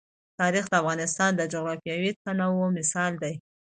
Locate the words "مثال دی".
2.77-3.33